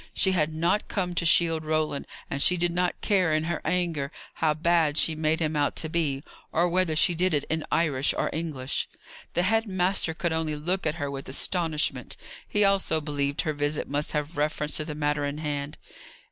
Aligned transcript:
She 0.15 0.31
had 0.31 0.51
not 0.55 0.87
come 0.87 1.13
to 1.13 1.27
shield 1.27 1.63
Roland; 1.63 2.07
and 2.27 2.41
she 2.41 2.57
did 2.57 2.71
not 2.71 2.99
care, 3.01 3.35
in 3.35 3.43
her 3.43 3.61
anger, 3.63 4.11
how 4.33 4.55
bad 4.55 4.97
she 4.97 5.13
made 5.13 5.39
him 5.39 5.55
out 5.55 5.75
to 5.75 5.89
be; 5.89 6.23
or 6.51 6.67
whether 6.67 6.95
she 6.95 7.13
did 7.13 7.35
it 7.35 7.43
in 7.51 7.63
Irish 7.71 8.11
or 8.17 8.27
English. 8.33 8.89
The 9.35 9.43
head 9.43 9.67
master 9.67 10.15
could 10.15 10.33
only 10.33 10.55
look 10.55 10.87
at 10.87 10.95
her 10.95 11.11
with 11.11 11.29
astonishment. 11.29 12.17
He 12.47 12.63
also 12.65 12.99
believed 12.99 13.41
her 13.41 13.53
visit 13.53 13.87
must 13.87 14.13
have 14.13 14.37
reference 14.37 14.75
to 14.77 14.85
the 14.85 14.95
matter 14.95 15.23
in 15.23 15.37
hand. 15.37 15.77